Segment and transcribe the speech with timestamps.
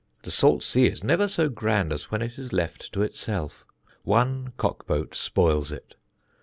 [0.23, 3.63] The salt sea is never so grand as when it is left to itself.
[4.03, 5.93] One cock boat spoils it.